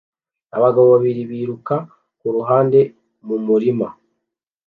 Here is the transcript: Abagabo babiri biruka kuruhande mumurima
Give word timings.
Abagabo 0.57 0.87
babiri 0.93 1.21
biruka 1.31 1.75
kuruhande 2.19 2.79
mumurima 3.25 3.87